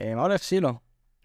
[0.00, 0.72] אה, מה הולך שילו?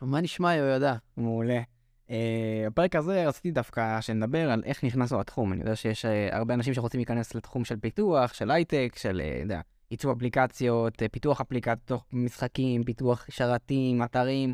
[0.02, 0.96] מה נשמע, יהוידע?
[1.18, 1.62] מעולה.
[2.10, 5.54] אה, בפרק הזה רציתי דווקא שנדבר על איך נכנסנו לתחום.
[5.54, 9.62] אני יודע שיש אה, הרבה אנשים שרוצים להיכנס לתחום של פיתוח, של הייטק, של, יודע,
[9.90, 14.54] עיצוב אפליקציות, פיתוח אפליקציות, משחקים, פיתוח שרתים, אתרים,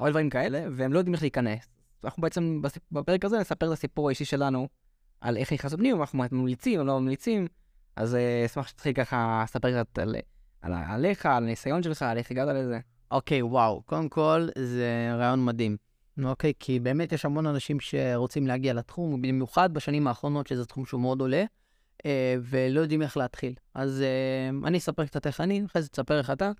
[0.00, 1.68] הרבה דברים כאלה, והם לא יודעים איך להיכנס.
[2.04, 4.68] אנחנו בעצם בפרק הזה נספר את הסיפור האישי שלנו
[5.20, 7.46] על איך נכנסנו פנימה, אנחנו ממליצים או לא ממליצים,
[7.96, 8.16] אז
[8.46, 10.16] אשמח שתתחיל ככה לספר קצת על,
[10.62, 12.78] על, עליך, על הניסיון שלך, על איך הגעת לזה.
[13.12, 13.82] אוקיי, וואו.
[13.86, 15.76] קודם כל, זה רעיון מדהים.
[16.24, 21.00] אוקיי, כי באמת יש המון אנשים שרוצים להגיע לתחום, במיוחד בשנים האחרונות, שזה תחום שהוא
[21.00, 21.44] מאוד עולה,
[22.06, 23.54] אה, ולא יודעים איך להתחיל.
[23.74, 26.50] אז אה, אני אספר קצת איך אני, אחרי זה תספר איך אתה.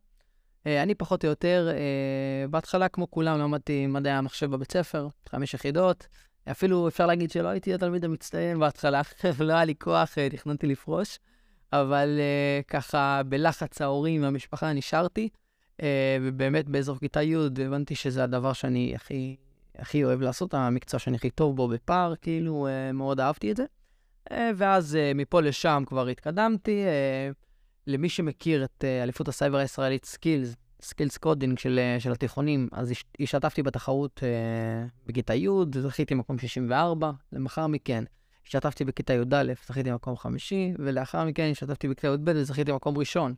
[0.67, 1.69] אה, אני פחות או יותר,
[2.51, 6.07] בהתחלה, כמו כולם, למדתי מדעי המחשב בבית ספר, חמש יחידות.
[6.51, 9.03] אפילו אפשר להגיד שלא הייתי התלמיד המצטיין בהתחלה,
[9.41, 11.19] לא היה לי כוח, תכננתי לפרוש,
[11.73, 15.29] אבל אה, ככה בלחץ ההורים והמשפחה נשארתי.
[15.83, 19.37] אה, ובאמת באזור כיתה י' הבנתי שזה הדבר שאני הכי,
[19.79, 23.65] הכי אוהב לעשות, המקצוע שאני הכי טוב בו בפער, כאילו, אה, מאוד אהבתי את זה.
[24.33, 26.85] אה, ואז מפה לשם כבר התקדמתי.
[27.87, 33.63] למי שמכיר את אליפות הסייבר הישראלית Skillz, Skillz Coding של, של התיכונים, אז הש- השתתפתי
[33.63, 34.23] בתחרות
[35.07, 35.49] בכיתה י',
[35.81, 38.05] זכיתי מקום 64, לאחר מכן
[38.47, 43.35] השתתפתי בכיתה י"א, זכיתי מקום חמישי, ולאחר מכן השתתפתי בכיתה י"ב וזכיתי מקום ראשון.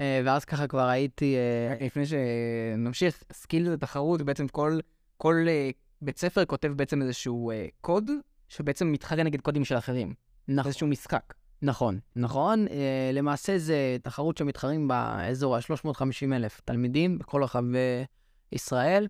[0.00, 1.36] אה, ואז ככה כבר הייתי...
[1.36, 4.78] אה, לפני שנמשיך, Skillz זה תחרות, בעצם כל,
[5.16, 5.70] כל אה,
[6.02, 8.10] בית ספר כותב בעצם איזשהו קוד,
[8.48, 10.14] שבעצם מתחרה נגד קודים של אחרים.
[10.48, 11.34] נכון, איזשהו משחק.
[11.62, 12.66] נכון, נכון.
[13.12, 17.78] למעשה זה תחרות שמתחרים באזור ה-350 אלף תלמידים בכל רחבי
[18.52, 19.06] ישראל,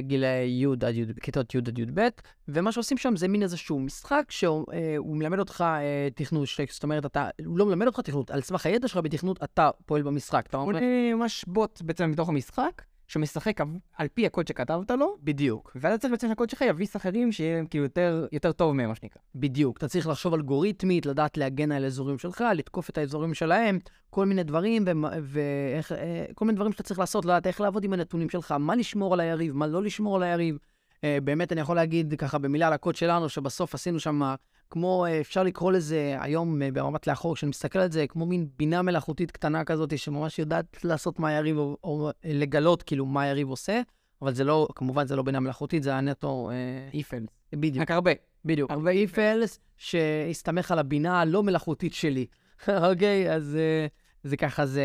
[0.00, 2.08] גילאי י' עד י', כיתות י' עד י"ב,
[2.48, 6.82] ומה שעושים שם זה מין איזשהו משחק שהוא אה, הוא מלמד אותך אה, תכנות, זאת
[6.82, 10.46] אומרת, אתה, הוא לא מלמד אותך תכנות, על סמך הידע שלך בתכנות אתה פועל במשחק.
[10.48, 10.80] אתה הוא אומר,
[11.14, 13.60] ממש בוט בעצם מתוך המשחק, שמשחק
[13.96, 15.72] על- פי הקוד שכתבת לו, בדיוק.
[15.74, 18.94] ואתה צריך בעצם שהקוד שלך יביס אחרים שיהיה להם כאילו יותר, יותר טוב מהם, מה
[18.94, 19.22] שנקרא.
[19.34, 23.78] בדיוק, אתה צריך לחשוב אלגוריתמית, לדעת להגן על האזורים שלך, לתקוף את האזורים שלהם,
[24.10, 24.84] כל מיני דברים,
[25.22, 28.76] ואיך, אה, כל מיני דברים שאתה צריך לעשות, לדעת איך לעבוד עם הנתונים שלך, מה
[28.76, 30.58] לשמור על היריב, מה לא לשמור על היריב.
[31.04, 34.34] אה, באמת, אני יכול להגיד ככה במילה על הקוד שלנו, שבסוף עשינו שם,
[34.70, 38.48] כמו, אה, אפשר לקרוא לזה היום אה, במבט לאחור, כשאני מסתכל על זה, כמו מין
[38.58, 43.48] בינה מלאכותית קטנה כזאת, שממש יודעת לעשות מה היריב, או, או לגלות כאילו מה היריב
[43.48, 43.80] עושה,
[44.22, 46.50] אבל זה לא, כמובן זה לא בינה מלאכותית, זה היה נטו...
[46.94, 47.24] איפל.
[47.52, 47.82] בדיוק.
[47.82, 48.10] רק הרבה.
[48.44, 48.70] בדיוק.
[48.70, 52.26] הרבה else שהסתמך על הבינה הלא מלאכותית שלי.
[52.90, 53.86] אוקיי, אז אה,
[54.22, 54.84] זה ככה, זה,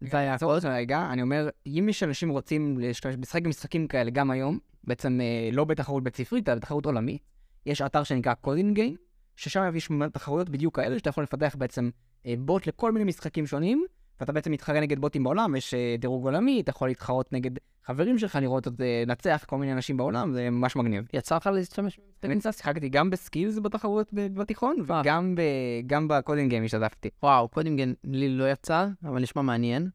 [0.00, 4.58] זה היה אותך רגע, אני אומר, אם יש אנשים רוצים לשחק במשחקים כאלה גם היום,
[4.84, 7.22] בעצם אה, לא בתחרות בית ספרית, אלא בתחרות עולמית,
[7.66, 8.96] יש אתר שנקרא CodinGame,
[9.36, 11.90] ששם יש תחרויות בדיוק כאלה, שאתה יכול לפתח בעצם
[12.26, 13.84] אה, בוט לכל מיני משחקים שונים,
[14.20, 17.50] ואתה בעצם מתחרה נגד בוטים בעולם, יש אה, דירוג עולמי, אתה יכול להתחרות נגד
[17.84, 21.04] חברים שלך, לראות את זה, לנצח כל מיני אנשים בעולם, זה ממש מגניב.
[21.12, 22.00] יצא לך להשתמש?
[22.38, 25.00] קצת שיחקתי גם ב Skillz בתחרויות ב- בתיכון, אה.
[25.36, 27.08] וגם בקודינג גיים השתתפתי.
[27.22, 29.88] וואו, קודם כל, לי לא יצא, אבל נשמע מעניין.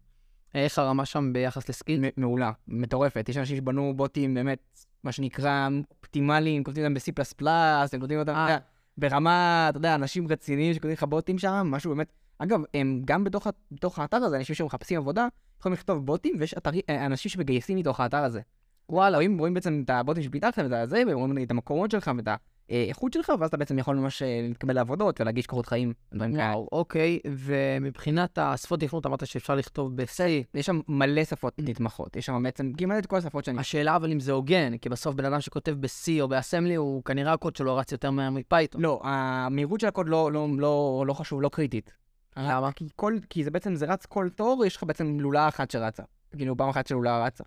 [0.56, 2.00] איך הרמה שם ביחס ל Skillz?
[2.02, 3.30] מ- מעולה, מטורפת.
[3.30, 7.48] יש אנשים שבנו בוטים באמת, מה שנקרא, אופטימליים, כותבים אותם ב-C++,
[7.94, 8.58] הם כותבים אותם, אה.
[8.98, 12.12] ברמה, אתה יודע, אנשים רציניים שכותבים לך בוטים שם, משהו באמת...
[12.40, 15.28] אגב, הם גם בתוך, בתוך האתר הזה, אנשים שמחפשים עבודה,
[15.60, 18.42] יכולים לכתוב בוטים, ויש אתרי, אה, אנשים שמגייסים מתוך האתר הזה.
[18.90, 22.28] וואלה, רואים, רואים בעצם את הבוטים שפיתחתם, את הזה, ורואים את המקומות שלך ואת
[22.70, 25.94] האיכות שלך, ואז אתה בעצם יכול ממש אה, להתקבל לעבודות ולהגיש קורות חיים.
[26.14, 30.24] וואו, אוקיי, ומבחינת השפות תכנות אמרת שאפשר לכתוב ב-C.
[30.54, 33.60] יש שם מלא שפות נתמכות, יש שם בעצם כמעט את כל השפות שאני...
[33.60, 37.34] השאלה אבל אם זה הוגן, כי בסוף בן אדם שכותב ב-C או באסמבלי, הוא כנראה
[37.34, 38.82] הקוד שלו רץ יותר מהר מפייתון.
[38.82, 41.94] לא, המהירות של הקוד לא, לא, לא, לא חשוב, לא קריטית.
[42.38, 42.72] למה?
[42.72, 46.04] כי, כל, כי זה בעצם, זה רץ כל תור, יש לך בעצם לולה אחת שרצה.
[46.38, 47.44] כאילו, פעם אחת שהלולאה רצה.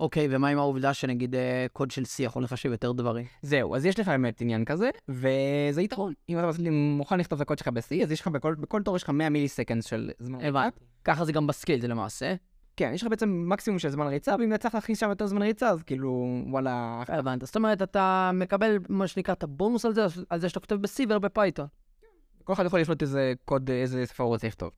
[0.00, 3.26] אוקיי, ומה עם העובדה שנגיד אה, קוד של C יכול לחשב יותר דברים?
[3.42, 6.12] זהו, אז יש לך באמת עניין כזה, וזה יתרון.
[6.28, 9.02] אם אתה מוכן לכתוב את הקוד שלך ב-C, אז יש לך בכל, בכל תור יש
[9.02, 10.80] לך 100 milliseconds של זמן הבנתי.
[11.04, 12.34] ככה זה גם ב Skillz, זה למעשה.
[12.76, 15.42] כן, יש לך בעצם מקסימום של זמן ריצה, ואם יצא לך להכניס שם יותר זמן
[15.42, 17.02] ריצה, אז כאילו, וואלה...
[17.08, 17.46] הבנת.
[17.46, 21.04] זאת אומרת, אתה מקבל מה שנקרא את הבונוס על זה, על זה שאתה כותב ב-C
[21.08, 21.66] ולא בפייתון.
[22.44, 24.70] כל אחד יכול לשלוט איזה קוד, איזה שפה הוא רוצה לכתוב.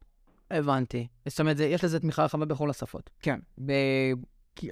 [0.51, 1.07] הבנתי.
[1.29, 3.11] זאת אומרת, יש לזה תמיכה רחבה בכל השפות.
[3.21, 3.73] כן, ב...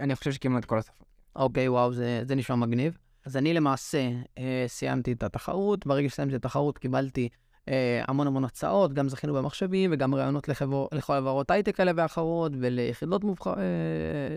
[0.00, 1.06] אני חושב שכמעט כל השפות.
[1.36, 2.98] אוקיי, וואו, זה, זה נשמע מגניב.
[3.26, 7.28] אז אני למעשה אה, סיימתי את התחרות, ברגע שסיימתי את התחרות קיבלתי
[7.68, 12.52] אה, המון המון הצעות, גם זכינו במחשבים וגם ראיונות לחבר, לכל חברות הייטק כאלה ואחרות
[12.60, 13.46] וליחידות מובח...
[13.46, 13.52] אה,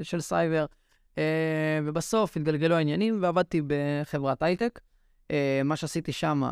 [0.03, 0.65] של סייבר.
[1.17, 4.79] אה, ובסוף התגלגלו העניינים ועבדתי בחברת הייטק.
[5.31, 6.43] אה, מה שעשיתי שם,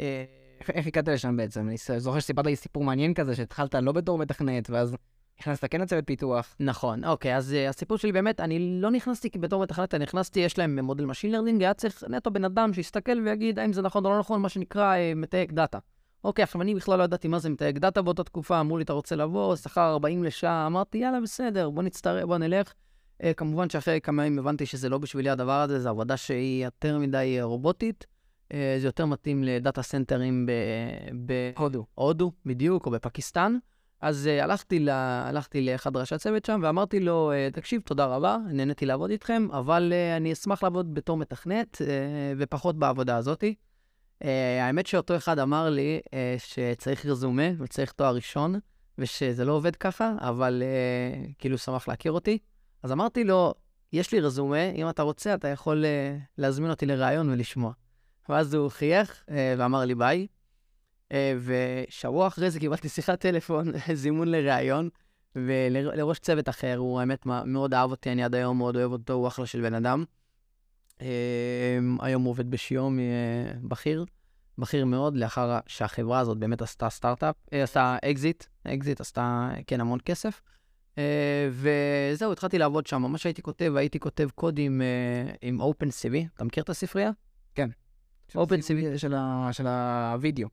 [0.00, 0.24] אה,
[0.70, 1.68] איך, הגעת לשם בעצם?
[1.68, 4.96] אני זוכר שסיפרת לי סיפור מעניין כזה, שהתחלת לא בתור מתכנת, ואז
[5.40, 6.56] נכנסת כן לצוות פיתוח.
[6.60, 10.58] נכון, אוקיי, אז אה, הסיפור שלי באמת, אני לא נכנסתי בתור מתכנת, אני נכנסתי, יש
[10.58, 14.10] להם מודל machine learning, היה צריך נטו בן אדם שיסתכל ויגיד האם זה נכון או
[14.10, 15.78] לא נכון, מה שנקרא אה, מתייק דאטה.
[16.24, 18.92] אוקיי, עכשיו אני בכלל לא ידעתי מה זה מתייק דאטה באותה תקופה, אמרו לי, אתה
[18.92, 22.72] רוצה לבוא, שכר 40 לשעה, אמרתי, יאללה, בסדר, בוא נצטרף, בוא נלך.
[23.22, 26.98] אה, כמובן שאחרי כמה ימים הבנתי שזה לא בשבילי הדבר הזה, זו עבודה שהיא יותר
[26.98, 28.13] מדי רובוטית.
[28.52, 30.46] Uh, זה יותר מתאים לדאטה סנטרים
[31.12, 31.86] בהודו.
[31.94, 33.56] הודו, בדיוק, או בפקיסטן.
[34.00, 34.88] אז uh, הלכתי, ל...
[34.88, 39.92] הלכתי לאחד ראשי הצוות שם ואמרתי לו, uh, תקשיב, תודה רבה, נהניתי לעבוד איתכם, אבל
[39.92, 41.84] uh, אני אשמח לעבוד בתור מתכנת uh,
[42.38, 43.54] ופחות בעבודה הזאתי.
[44.22, 44.26] Uh,
[44.60, 48.54] האמת שאותו אחד אמר לי uh, שצריך רזומה וצריך תואר ראשון,
[48.98, 52.38] ושזה לא עובד ככה, אבל uh, כאילו שמח להכיר אותי.
[52.82, 53.54] אז אמרתי לו,
[53.92, 57.72] יש לי רזומה, אם אתה רוצה, אתה יכול אה, להזמין אותי לראיון ולשמוע.
[58.28, 60.26] ואז הוא חייך אה, ואמר לי ביי.
[61.12, 64.88] אה, ושבוע אחרי זה קיבלתי שיחת טלפון, זימון לראיון,
[65.36, 69.28] ולראש צוות אחר, הוא האמת מאוד אהב אותי, אני עד היום מאוד אוהב אותו, הוא
[69.28, 70.04] אחלה של בן אדם.
[71.00, 73.04] אה, היום עובד בשיום אה,
[73.62, 74.04] בכיר,
[74.58, 80.42] בכיר מאוד, לאחר שהחברה הזאת באמת עשתה סטארט-אפ, עשתה אקזיט, אקזיט עשתה, כן, המון כסף.
[81.50, 84.82] וזהו, התחלתי לעבוד שם, ממש הייתי כותב, הייתי כותב קודים
[85.42, 87.10] עם OpenCV, אתה מכיר את הספרייה?
[87.54, 87.68] כן.
[88.30, 88.98] OpenCV
[89.52, 90.48] של הווידאו.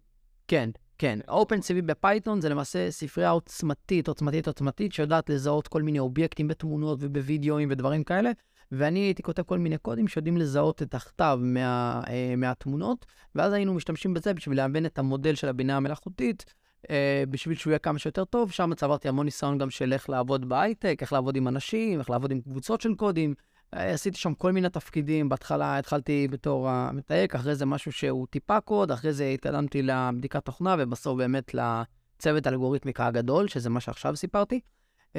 [0.48, 1.20] כן, כן.
[1.30, 7.70] OpenCV בפייתון זה למעשה ספרייה עוצמתית, עוצמתית, עוצמתית, שיודעת לזהות כל מיני אובייקטים בתמונות ובווידאוים
[7.72, 8.32] ודברים כאלה.
[8.72, 13.74] ואני הייתי כותב כל מיני קודים שיודעים לזהות את הכתב מה, אה, מהתמונות, ואז היינו
[13.74, 16.46] משתמשים בזה בשביל להבין את המודל של הבינה המלאכותית,
[16.90, 18.52] אה, בשביל שהוא יהיה כמה שיותר טוב.
[18.52, 22.32] שם צברתי המון ניסיון גם של איך לעבוד בהייטק, איך לעבוד עם אנשים, איך לעבוד
[22.32, 23.34] עם קבוצות של קודים.
[23.74, 28.62] אה, עשיתי שם כל מיני תפקידים, בהתחלה התחלתי בתור המתייק, אחרי זה משהו שהוא טיפה
[28.62, 34.60] קוד, אחרי זה התקדמתי לבדיקת תוכנה, ובסוף באמת לצוות אלגוריתמיקה הגדול, שזה מה שעכשיו סיפרתי.
[35.12, 35.14] Uh,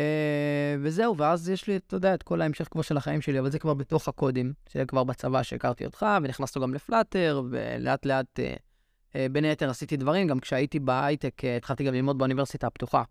[0.82, 3.58] וזהו, ואז יש לי, אתה יודע, את כל ההמשך כבר של החיים שלי, אבל זה
[3.58, 9.44] כבר בתוך הקודים, שזה כבר בצבא שהכרתי אותך, ונכנסנו גם לפלאטר, ולאט לאט, uh, בין
[9.44, 13.02] היתר עשיתי דברים, גם כשהייתי בהייטק, התחלתי גם ללמוד באוניברסיטה הפתוחה.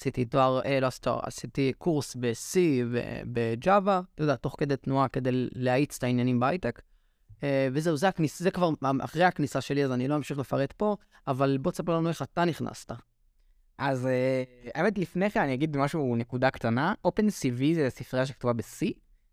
[0.00, 2.56] עשיתי תואר, אה, לא עשיתי תואר, עשיתי קורס ב-C
[2.90, 6.82] ובג'אווה, אתה יודע, תוך כדי תנועה כדי להאיץ את העניינים בהייטק.
[7.42, 8.70] אה, וזהו, זה, הכניס, זה כבר
[9.04, 12.44] אחרי הכניסה שלי, אז אני לא אמשיך לפרט פה, אבל בוא תספר לנו איך אתה
[12.44, 12.92] נכנסת.
[13.78, 14.42] אז אה,
[14.74, 16.94] האמת, לפני כן אני אגיד משהו, נקודה קטנה.
[17.08, 18.86] OpenCV זה ספרייה שכתובה ב-C,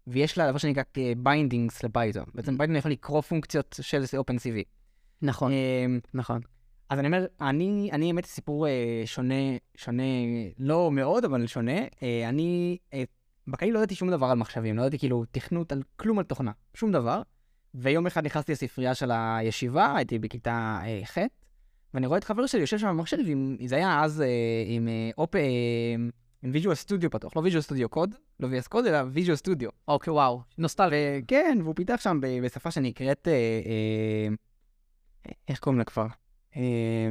[0.07, 0.83] ויש לה דבר שנקרא
[1.17, 2.25] bindings לפייתון.
[2.35, 4.63] בעצם פייתון יכול לקרוא פונקציות של OpenCV.
[5.21, 6.41] נכון, אה, נכון.
[6.89, 9.33] אז אני אומר, אני, אני האמת סיפור אה, שונה,
[9.75, 10.03] שונה,
[10.59, 11.81] לא מאוד, אבל שונה.
[12.03, 13.03] אה, אני, אה,
[13.47, 16.51] בקהיל לא ידעתי שום דבר על מחשבים, לא ידעתי כאילו תכנות על כלום על תוכנה,
[16.73, 17.21] שום דבר.
[17.75, 21.17] ויום אחד נכנסתי לספרייה של הישיבה, הייתי בכיתה אה, ח',
[21.93, 24.27] ואני רואה את חבר שלי יושב שם במחשב, עם, זה היה אז אה,
[24.67, 25.35] עם אה, אופ...
[25.35, 25.41] אה,
[26.43, 29.69] עם Visual Studio פתוח, לא Visual Studio Code, לא VS Code, אלא Visual Studio.
[29.87, 30.89] אוקיי, וואו, נוסטל.
[31.27, 33.33] כן, והוא פיתח שם בשפה שנקראת, אה,
[35.25, 36.07] אה, איך קוראים לה כבר?
[36.57, 37.09] אה,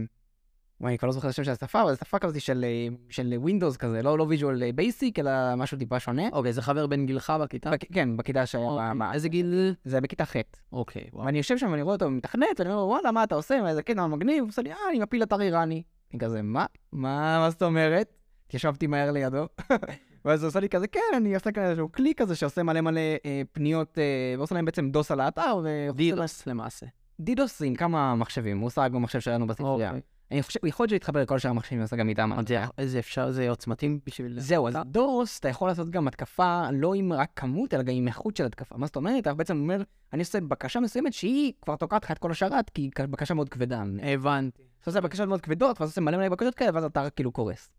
[0.80, 2.94] וואי, אני כבר לא זוכר את השם של השפה, אבל זו שפה כזאת של, אה,
[3.10, 6.28] של Windows כזה, לא, לא Visual Basic, אלא משהו טיפה שונה.
[6.32, 7.70] אוקיי, זה חבר בן גילך בכיתה?
[7.70, 8.64] בק, כן, בכיתה שהיה...
[8.64, 8.92] אוקיי.
[8.94, 9.74] מה, איזה גיל?
[9.84, 10.36] זה בכיתה ח'.
[10.72, 11.26] אוקיי, וואו.
[11.26, 13.68] ואני יושב שם ואני רואה אותו מתכנת, ואני אומר לו, וואלה, מה אתה עושה?
[13.68, 14.40] איזה קטע מגניב?
[14.40, 15.82] הוא עושה לי, אה, אני מפיל אתר איראני.
[16.12, 16.66] אני כזה, מה?
[16.92, 18.12] מה, מה זאת אומרת?
[18.46, 19.46] התיישבתי מהר לידו.
[20.24, 23.00] ואז הוא עושה לי כזה, כן, אני עושה כזה איזשהו כלי כזה שעושה מלא מלא
[23.00, 25.64] אה, פניות, אה, ועושה להם בעצם דוס על האתר.
[25.94, 26.86] דידוס למעשה.
[27.20, 29.88] דידוס עם כמה מחשבים, הוא עושה רק במחשב שלנו בספרייה.
[29.88, 30.00] אוקיי.
[30.30, 32.30] אני חושב, יכול להיות שיתחבר לכל שאר המחשבים ועושה גם איתם.
[32.78, 34.40] איזה אפשר, זה עוצמתים בשביל...
[34.40, 38.08] זהו, אז דוס, אתה יכול לעשות גם התקפה לא עם רק כמות, אלא גם עם
[38.08, 38.76] איכות של התקפה.
[38.76, 39.22] מה זאת אומרת?
[39.22, 39.82] אתה בעצם אומר,
[40.12, 43.48] אני עושה בקשה מסוימת שהיא כבר תוקעת לך את כל השרת, כי היא בקשה מאוד
[43.48, 43.82] כבדה.
[44.02, 44.62] הבנתי.
[44.80, 47.70] אתה עושה בקשות מאוד כבדות, ואז עושה מלא מלא בקשות כאלה, ואז אתה כאילו קורס.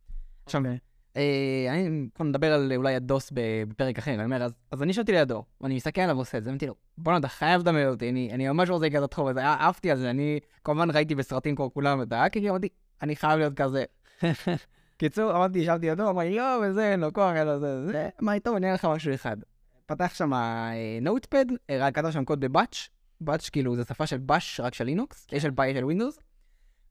[0.46, 0.77] עכשיו, אוקיי.
[1.69, 5.75] אני כבר נדבר על אולי הדוס בפרק אחר, אני אומר, אז, אני ישבתי לידו, ואני
[5.75, 8.89] מסתכל עליו ועושה את זה, אמרתי לו, בואנה, אתה חייב לדבר אותי, אני, ממש רוצה
[8.89, 12.69] כזה תחום, אז אהבתי על זה, אני כמובן ראיתי בסרטים כמו כולם את האקרים, אמרתי,
[13.01, 13.83] אני חייב להיות כזה.
[14.97, 18.09] קיצור, אמרתי, ישבתי לידו, אמר לי, לא, וזה, אין לו כוח, אין לו זה, זה,
[18.21, 19.38] מה איתו, אני אראה לך משהו אחד.
[19.86, 20.31] פתח שם
[21.01, 22.89] נוטפד, רק כתב שם קוד בבאץ',
[23.21, 26.19] באץ' כאילו זה שפה של באש, רק של לינוקס, יש של ביי של ווינדוס.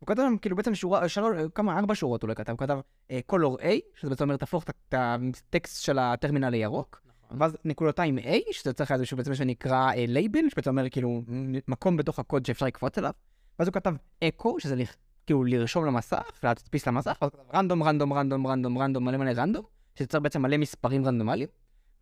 [0.09, 2.79] הוא כתב כאילו בעצם שורה, שלוש, כמה, ארבע שורות הוא לא כתב, הוא כתב
[3.27, 3.65] color A,
[4.01, 7.43] שזה בעצם אומר תהפוך את הטקסט של הטרמינל לירוק, נכון.
[7.43, 11.23] ואז נקודתיים A, שזה צריך איזשהו בעצם שנקרא לייבל, שבעצם אומר כאילו
[11.69, 13.11] מקום בתוך הקוד שאפשר לקפוץ אליו,
[13.59, 13.95] ואז הוא כתב
[14.25, 14.75] אקו, שזה
[15.27, 19.31] כאילו לרשום למסך, להדפיס למסך, ואז הוא כתב random, random, random, random, random, מלא מלא
[19.37, 21.49] random, צריך בעצם מלא מספרים רנדומליים,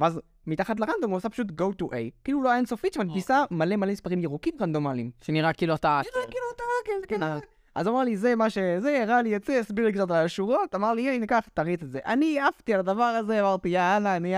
[0.00, 3.92] ואז מתחת ל-random הוא עושה פשוט go to A, כאילו לולאה אינסופית שמדפיסה מלא מלא
[3.92, 5.10] מספרים ירוקים רנדומליים.
[5.20, 6.00] שנראה כאילו אתה...
[6.14, 7.38] נראה כאילו אתה, כן, כן.
[7.74, 10.74] אז אמר לי, זה מה שזה, הראה לי את זה, הסביר לי קצת על השורות,
[10.74, 11.98] אמר לי, הנה, קח, תריץ את זה.
[12.06, 14.36] אני עפתי על הדבר הזה, אמרתי, יאללה, אני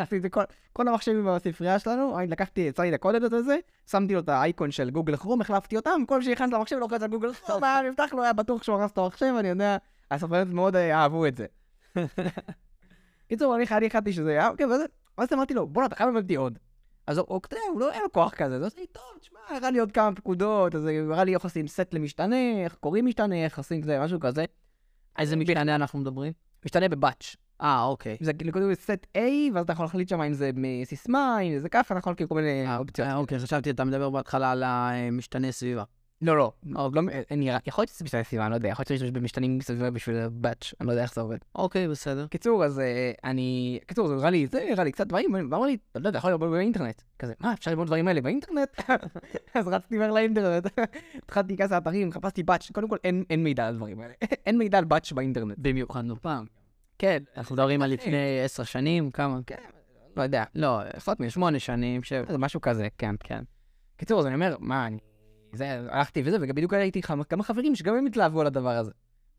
[0.00, 0.42] עפתי את זה, כל-
[0.72, 3.56] כל המחשבים בספרייה שלנו, אני לקחתי, יצא לי לקודד את זה,
[3.90, 7.10] שמתי לו את האייקון של גוגל כרום, החלפתי אותם, כל מי שנכנס למחשב לוחץ על
[7.10, 9.76] גוגל כרום, היה נפתח לו, היה בטוח שהוא הרס את המחשב, אני יודע,
[10.10, 11.46] הספריות מאוד אה, אהבו את זה.
[13.28, 14.66] קיצור, אני החלטתי שזה היה, אוקיי,
[15.18, 16.58] ואז אמרתי לו, בואנה, אתה חייב אותי עוד.
[17.08, 19.02] אז הוא, אתה יודע, הוא לא היה לו כוח כזה, אז הוא עושה לי, טוב,
[19.20, 22.74] תשמע, הראה לי עוד כמה פקודות, אז הוא הראה לי איך עושים סט למשתנה, איך
[22.74, 24.44] קוראים משתנה, איך עושים זה, משהו כזה.
[25.18, 26.32] איזה משתנה אנחנו מדברים?
[26.64, 27.36] משתנה בבאץ'.
[27.60, 28.16] אה, אוקיי.
[28.20, 29.20] זה כאילו סט A,
[29.54, 32.34] ואז אתה יכול להחליט שם אם זה מסיסמה, אם זה ככה, אתה יכול כאילו כל
[32.34, 33.08] מיני אה, אופציות.
[33.08, 35.84] אה, אוקיי, חשבתי, אתה מדבר בהתחלה על המשתנה סביבה.
[36.22, 39.00] לא, לא, לא, לא, נראה, יכול להיות שזה משתנה סביבה, אני לא יודע, יכול להיות
[39.00, 41.38] שיש במשתנים סביבה בשביל באץ', אני לא יודע איך זה עובד.
[41.54, 42.26] אוקיי, בסדר.
[42.26, 43.78] קיצור, אז אה, אני...
[43.86, 46.50] קיצור, זה הראה לי זה, הראה לי קצת דברים, ואמר לי, לא יודע, יכול ללמוד
[46.50, 47.02] באינטרנט.
[47.18, 48.68] כזה, מה, אפשר ללמוד דברים האלה באינטרנט?
[49.54, 50.66] אז רצתי מהר לאינטרנט,
[51.24, 54.14] התחלתי כזה אתרים, חיפשתי באץ', קודם כל אין מידע על הדברים האלה.
[54.46, 55.54] אין מידע על באץ' באינטרנט.
[55.58, 56.46] במיוחד נו פעם.
[56.98, 59.38] כן, אנחנו מדברים על לפני עשר שנים, כמה?
[59.46, 59.56] כן,
[60.16, 61.30] לא יודע, לא, פחות משמונה.
[61.30, 62.00] שמונה שנים,
[62.38, 63.14] משהו כזה, כן.
[63.20, 63.42] כן.
[63.96, 64.98] קיצור, אז אני אומר, מה, אני...
[65.52, 68.90] זה, הלכתי וזה, ובדיוק הייתי עם כמה חברים שגם הם התלהבו על הדבר הזה.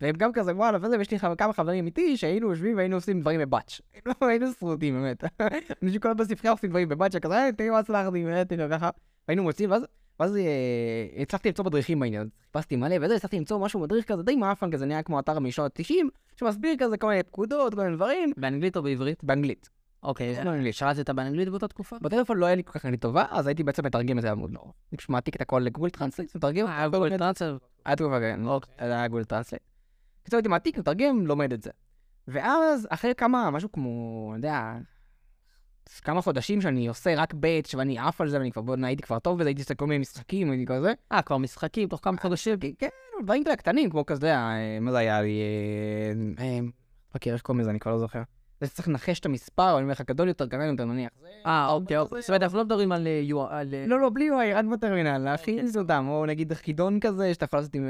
[0.02, 3.40] והם גם כזה, וואלה, וזה, ויש לי כמה חברים איתי שהיינו יושבים והיינו עושים דברים
[3.40, 3.82] בבאץ'.
[4.06, 5.24] לא, היינו שרוטים, באמת.
[5.84, 8.90] אנשים כל הזמן בספרייה עושים דברים בבאץ', כזה, היי, תראי מה הצלחתי, כאילו, ככה.
[9.28, 9.82] והיינו מוצאים, ואז,
[10.20, 14.36] ואז אה, הצלחתי למצוא מדריכים בעניין, חיפשתי מלא, וזה, הצלחתי למצוא משהו, מדריך כזה די
[14.36, 15.94] מאפן כזה, נהיה כמו אתר משנות ה-90,
[16.36, 19.24] שמסביר כזה כל מיני פקודות, כל מיני דברים, באנגלית או בעברית?
[19.24, 19.70] באנגלית.
[20.04, 20.76] אוקיי, לא אנגלית.
[20.76, 21.96] שאלת באנגלית באותה תקופה?
[22.02, 24.54] בטלפון לא היה לי כל כך אנגלית טובה, אז הייתי בעצם מתרגם את זה עמוד
[24.54, 24.64] לא.
[24.92, 27.58] אני פשוט מעתיק את הכל ל Google Translate, מתרגם, אה, Google Transfer.
[27.86, 29.64] היה תקופה, כן, לא, היה Google Translate.
[30.24, 31.72] קיצור הייתי מעתיק, מתרגם, לומד את זה.
[32.28, 34.74] ואז אחרי כמה, משהו כמו, אני יודע,
[36.04, 39.20] כמה חודשים שאני עושה רק באץ' ואני עף על זה, ואני כבר, בוא, הייתי כבר
[39.20, 40.94] טוב בזה, הייתי עושה כל מיני משחקים, הייתי כזה.
[41.12, 42.58] אה, כבר משחקים תוך כמה חודשים?
[42.78, 42.88] כן,
[43.24, 45.42] דברים כאלה קטנים, כמו כזה, אה, מה זה היה לי,
[46.40, 46.60] אה, אה,
[47.16, 48.22] מכיר, איך קוראים לזה, אני כבר לא זוכר.
[48.62, 51.10] זה שצריך לנחש את המספר, אני אומר לך, גדול יותר, קטן יותר, נניח.
[51.22, 52.22] זה- אה, אוקיי, אוקיי.
[52.22, 53.22] זאת אומרת, אנחנו לא מדברים על אה.
[53.52, 57.60] אה, לא, לא, בלי UI, רק בטרמינל, להכין אותם, או נגיד חידון כזה, שאתה יכול
[57.60, 57.88] לעשות עם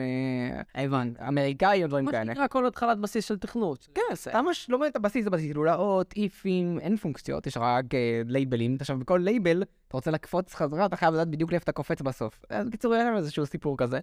[0.75, 1.27] אה, הבנתי.
[1.27, 2.25] אמריקאי או דברים מה כאלה.
[2.25, 3.87] שנקרא כל התחלת בסיס של תכנות.
[3.95, 8.21] כן, אתה ממש לומד את הבסיס, הבסיס, לולאות, if ים, אין פונקציות, יש רק אה,
[8.25, 8.77] לייבלים.
[8.79, 12.41] עכשיו, בכל לייבל, אתה רוצה לקפוץ חזרה, אתה חייב לדעת בדיוק לאיפה אתה קופץ בסוף.
[12.49, 13.99] אז בקיצור, היה שם איזשהו סיפור כזה.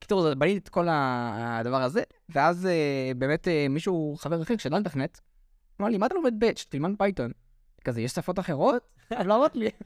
[0.00, 5.20] קיצור, בניתי את כל הדבר הזה, ואז אה, באמת אה, מישהו, חבר אחר, שידע לתכנת,
[5.80, 6.64] אמר לי, מה אתה לומד batch?
[6.68, 7.32] תלמד פייתון.
[7.84, 8.82] כזה, יש שפות אחרות?
[9.26, 9.70] לא אמרת לי.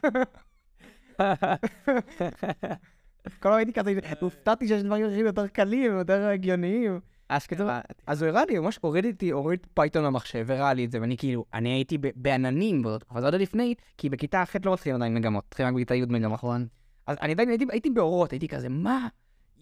[3.41, 7.01] כל הזמן הייתי כזה, הופתעתי שיש דברים אחרים יותר קלים, יותר הגיוניים.
[7.29, 7.81] אשכרה.
[8.07, 11.17] אז הוא הראה לי, ממש הוריד איתי, הוריד פייתון למחשב, הראה לי את זה, ואני
[11.17, 15.15] כאילו, אני הייתי בעננים באותה תקופה, זה עוד לפני, כי בכיתה ח' לא מתחילים עדיין
[15.15, 16.33] מגמות, מתחילים רק בכיתה י' מגמות.
[16.33, 16.67] נכון.
[17.07, 19.09] אז אני עדיין הייתי באורות, הייתי כזה, מה?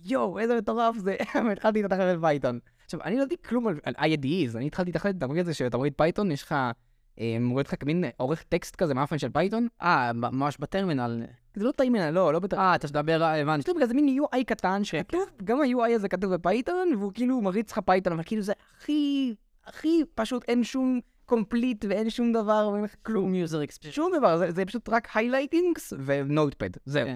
[0.04, 1.16] יואו, איזה מטורף זה,
[1.52, 2.58] התחלתי לתכנת פייתון.
[2.84, 5.76] עכשיו, אני לא ידעתי כלום על IDEs, אני התחלתי לתכנת, אתה מוריד את זה שאתה
[5.76, 6.54] מוריד פייתון, יש לך,
[7.20, 11.22] אה, מוריד לך מין עורך טקסט כזה מאפן של פייתון, אה, ממש בטרמינל.
[11.54, 12.58] זה לא ממנה, לא, לא בטח.
[12.58, 13.70] אה, אתה מדבר, אה, הבנתי.
[13.70, 17.78] יש כזה מין UI קטן שכתוב, גם ה-UI הזה כתוב בפייתון, והוא כאילו מריץ לך
[17.78, 19.34] פייתון, אבל כאילו זה הכי,
[19.66, 23.32] הכי פשוט, אין שום complete ואין שום דבר, ואין לך כלום.
[23.90, 27.08] שום דבר, זה, זה פשוט רק highlightings ו-Notepad, זהו.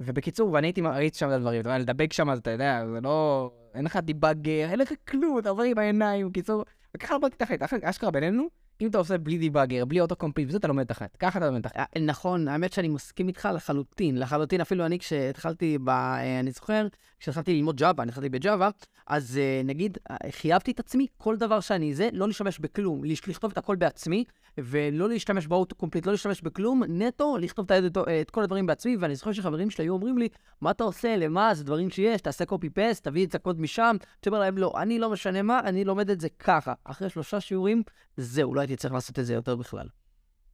[0.00, 3.50] ובקיצור, ואני הייתי מריץ שם את הדברים, אתה יודע, לדבג שם, אתה יודע, זה לא...
[3.74, 6.64] אין לך debugger, אין לך כלום, אתה עובר עם העיניים, בקיצור,
[6.96, 8.48] וככה למדתי תכנת, אשכרה בינינו,
[8.80, 11.62] אם אתה עושה בלי debugger, בלי auto complete וזה, אתה לומד תכנת, ככה אתה לומד
[11.62, 11.76] תכנת.
[11.76, 15.88] אה, נכון, האמת שאני מסכים איתך לחלוטין, לחלוטין, אפילו אני כשהתחלתי ב...
[15.88, 16.86] אה, אני זוכר,
[17.18, 18.70] כשהתחלתי ללמוד ג'אווה, אני התחלתי בג'אווה,
[19.06, 19.98] אז אה, נגיד,
[20.30, 24.24] חייבתי את עצמי, כל דבר שאני זה, לא להשתמש בכלום, לכתוב את הכל בעצמי,
[24.58, 28.96] ולא להשתמש ב auto complete, לא להשתמש בכלום, נטו, לכתוב את, את כל הדברים בעצמי,
[28.96, 30.28] ואני זוכר שחברים שלי היו אומרים לי,
[30.60, 34.30] מה אתה עושה, למה, זה דברים שיש, תעשה copy paste, תביא את הקוד משם, אתה
[34.30, 36.72] אומר להם, לא, אני לא משנה מה, אני לומד את זה ככה.
[36.84, 37.82] אחרי שלושה שיעורים,
[38.16, 39.86] זהו, לא הייתי צריך לעשות את זה יותר בכלל.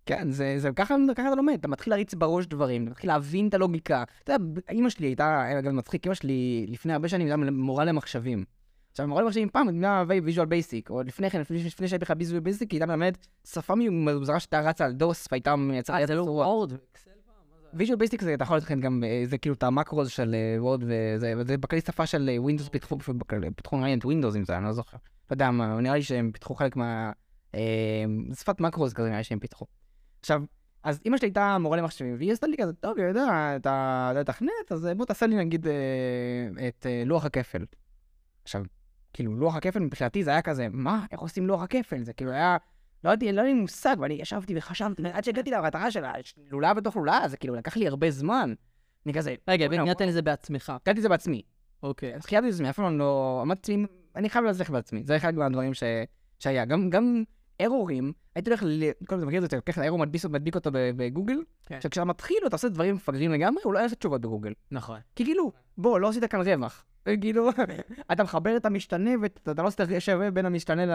[0.07, 3.49] כן, זה, זה ככה, ככה אתה לומד, אתה מתחיל להריץ בראש דברים, אתה מתחיל להבין
[3.49, 4.05] את הלוגיקה.
[4.25, 8.45] אתה יודע, אימא שלי הייתה, אגב מצחיק, אימא שלי לפני הרבה שנים הייתה מורה למחשבים.
[8.91, 12.41] עכשיו, מורה למחשבים פעם נמנה Visual Basic, או לפני כן, לפני, לפני שהייתי בכלל Visual
[12.41, 16.01] Basic, היא הייתה מלמדת שפה מוזרה שהייתה רצה על DOS, והייתה מייצרת...
[16.01, 16.73] אה, זה לא Word?
[17.75, 21.35] Visual Basic זה, אתה יכול לתכנת גם, אה, זה כאילו את ה-macros של Word וזה,
[21.37, 22.99] וזה בכלי שפה של Windows פיתחו,
[23.57, 24.97] פיתחו לי את ווינדוס עם זה, אני לא זוכר.
[25.31, 27.13] לא יודע מה, נראה לי שהם פיתחו חלק מה...
[27.57, 29.67] אה, זה שפת מקרוז כזה נראה שהם פיתחו.
[30.21, 30.43] עכשיו,
[30.83, 34.21] אז אמא שלי הייתה מורה למחשבים, והיא עשתה לי כזה, טוב, היא יודע, אתה יודע
[34.21, 37.65] לתכנת, אז בוא תעשה לי נגיד אה, את אה, לוח הכפל.
[38.43, 38.63] עכשיו,
[39.13, 42.03] כאילו, לוח הכפל מבחינתי זה היה כזה, מה, איך עושים לוח הכפל?
[42.03, 42.57] זה כאילו היה,
[43.05, 46.05] לא ידעתי, לא היה לי מושג, ואני ישבתי וחשבתי, עד שהגעתי למטרה של
[46.49, 48.55] הלולאה בתוך לולאה, זה כאילו לקח לי הרבה זמן.
[49.07, 50.73] אני כזה, רגע, והגעת לזה בעצמך.
[50.83, 51.43] קראתי את זה בעצמי.
[51.83, 52.15] אוקיי.
[52.15, 53.41] אז חייבתי את עצמי, אף פעם לא...
[53.43, 53.87] אמרתי,
[54.17, 55.03] אני חייב להצליח בעצמי.
[55.05, 55.73] זה אחד מהדברים.
[56.39, 56.65] שהיה.
[56.65, 57.25] גם, גם
[57.63, 58.65] ארורים, הייתי הולך.
[59.09, 61.81] כל זה מכיר את זה, אתה לוקח ארור, מדביק, מדביק אותו ב- בגוגל, כן.
[61.81, 64.53] שכשאתה מתחיל ואתה עושה דברים מפגרים לגמרי, הוא לא יעשה תשובות בגוגל.
[64.71, 64.99] נכון.
[65.17, 66.85] כי כאילו, בוא, לא עשית כאן רווח.
[67.21, 67.49] כאילו,
[68.13, 70.87] אתה מחבר את המשתנה ואתה לא עשית שווה בין המשתנה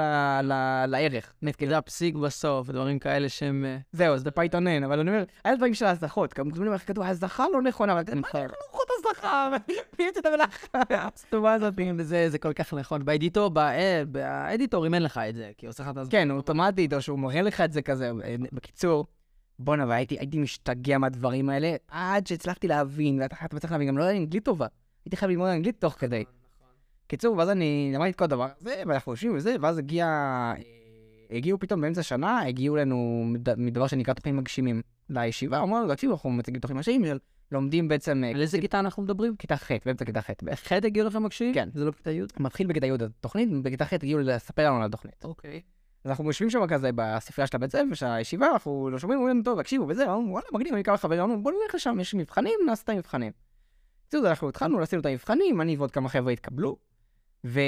[0.88, 1.33] לערך.
[1.50, 3.65] אתה יודע, פסיק בסוף, דברים כאלה שהם...
[3.65, 5.86] אה, זהו, זה Python אין, אבל אני אומר, היה דברים של
[6.33, 8.41] כמו דברים איך כתוב, הזחה לא נכונה, אבל מה נכון.
[8.41, 9.50] לוחות הזחה?
[10.00, 10.67] מי יוצא את המלאכה?
[10.89, 11.74] הסתומה הזאת.
[12.01, 13.05] זה, זה כל כך נכון.
[13.05, 13.71] באדיטור, בא-
[14.07, 16.12] באדיטורים אין לך את זה, כי עושה לך את הזמן.
[16.12, 18.12] כן, אוטומטית, או שהוא מראה לך את זה כזה.
[18.24, 19.06] אה, בקיצור,
[19.60, 24.04] בואנה, והייתי הייתי משתגע מהדברים האלה, עד שהצלחתי להבין, ואתה אתה צריך להבין, גם לא
[24.04, 24.68] היה לי אנגלית טובה.
[25.06, 26.24] הייתי חייב ללמוד אנגלית תוך כדי.
[27.08, 30.06] קיצור, ואז אני למדתי את כל הדבר הזה, ואנחנו יושבים וזה, ואז הגיע...
[30.06, 36.14] אה, הגיעו פתאום באמצע השנה, הגיעו אלינו מד- מדבר שנקרא תוכנית מגשימים לישיבה, אמרנו, תקשיבו,
[36.14, 37.18] אנחנו מציגים תוכנית מגשימים,
[37.52, 38.24] לומדים בעצם...
[38.24, 39.36] אה, על איזה כיתה אנחנו מדברים?
[39.36, 40.30] כיתה ח', באמצע כיתה ח'.
[40.68, 41.54] ח' הגיעו לכם מקשיבים?
[41.54, 41.70] כן.
[41.74, 42.22] זה לא כיתה י'?
[42.40, 45.26] מתחיל בכיתה י' התוכנית, בכיתה ח' הגיעו לספר לנו על התוכנית.
[45.26, 45.62] אוקיי.
[46.03, 49.41] אז אנחנו יושבים שם כזה בספרייה של הבית ספר, של הישיבה, אנחנו לא שומעים, אומרים,
[49.43, 52.53] טוב, תקשיבו, וזה, אמרנו, וואלה, מגניב, אני כמה חברים, אמרנו, בוא נלך לשם, יש מבחנים,
[52.65, 53.31] נעשה את המבחנים.
[54.01, 56.77] בקיצור, אנחנו התחלנו, עשינו את המבחנים, אני ועוד כמה חבר'ה התקבלו,
[57.46, 57.60] ו...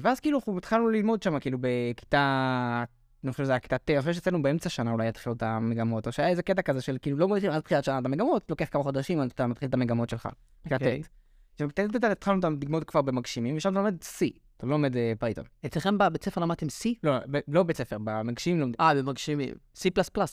[0.00, 2.84] ואז כאילו אנחנו התחלנו ללמוד שם, כאילו בכיתה,
[3.24, 6.06] אני חושב שזה היה כיתה ט', אני חושב שאצלנו באמצע שנה אולי התחילו את המגמות,
[6.06, 8.68] או שהיה איזה קטע כזה של כאילו לא מתחילים עד תחילת שנה את המגמות, לוקח
[8.70, 10.28] כמה חודשים אתה מתחיל את המגמות שלך.
[10.62, 11.02] כיתה אוקיי.
[11.02, 11.08] ט'.
[11.52, 14.26] עכשיו, בכיתה ט' התחלנו את ללמוד כבר במגשימים, ושם אתה לומד C,
[14.58, 15.44] אתה לא לומד אה, Python.
[15.66, 16.88] אצלכם בבית ספר למדתם C?
[17.02, 17.12] לא,
[17.48, 18.80] לא בית ספר, במגשימים לומדים.
[18.80, 19.54] אה, במגשימים.
[19.74, 19.88] C++,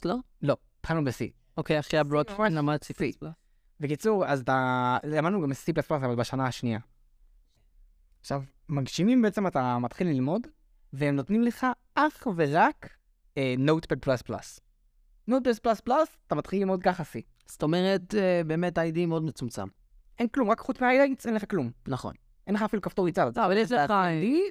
[0.05, 0.15] לא?
[0.41, 1.31] לא, התחלנו ב-C.
[1.57, 3.05] אוקיי, אחרי הברודפוינט למד C++.
[3.79, 4.43] בקיצור, אז.
[5.03, 6.79] למדנו גם C++, אבל בשנה השנייה.
[8.21, 10.47] עכשיו, מגשימים בעצם אתה מתחיל ללמוד,
[10.93, 12.89] והם נותנים לך אך ורק
[13.57, 14.59] Notepad plus plus.
[15.27, 17.21] Notepad plus plus, אתה מתחיל ללמוד ככה C.
[17.45, 19.67] זאת אומרת, אה, באמת ה-IDE מאוד מצומצם.
[20.19, 21.71] אין כלום, רק חוץ מה highlights אין לך כלום.
[21.87, 22.13] נכון.
[22.47, 23.25] אין לך אפילו כפתור ריצה.
[23.35, 23.93] לא, אבל יש לך...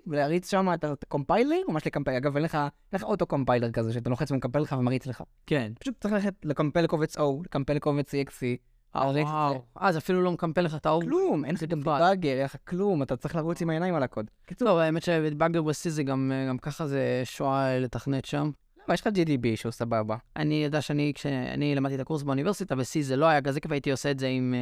[0.06, 2.18] ולהריץ שם את ה compiler, ממש לקמפל.
[2.18, 2.44] אגב, אין
[2.92, 5.22] לך auto compiler כזה, שאתה לוחץ ומקמפל לך ומריץ לך.
[5.46, 5.72] כן.
[5.80, 8.74] פשוט צריך ללכת לקמפל לקובץ O, לקמפל לקובץ EXE.
[9.12, 9.82] זה.
[9.82, 11.02] אה, זה אפילו לא מקמפל לך את האור.
[11.02, 14.30] כלום, אין לך גם debugger, אין לך כלום, אתה צריך לרוץ עם העיניים על הקוד.
[14.46, 18.50] קיצור, טוב, האמת ש debugger ב-C זה גם אה, גם ככה זה שואה לתכנת שם.
[18.84, 20.16] למה, יש לך GDB שהוא סבבה.
[20.36, 23.90] אני יודע שאני, כשאני למדתי את הקורס באוניברסיטה, ב-C זה לא היה כזה כיף, הייתי
[23.90, 24.54] עושה את זה עם